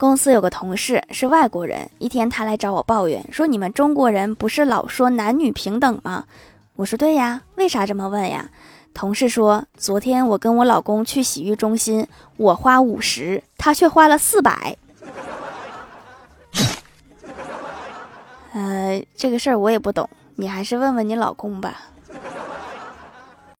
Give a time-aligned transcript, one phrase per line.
[0.00, 6.24] 公司有个同事是外国人，一天他来找我抱怨说：“你们中国人不是老说男女平等吗？”
[6.76, 8.48] 我说：“对呀，为啥这么问呀？”
[8.94, 12.08] 同事说：“昨天我跟我老公去洗浴中心，
[12.38, 14.74] 我花五十，他却花了四百。
[18.54, 21.78] ”呃，这个事儿我也不懂，你还是问问你老公吧。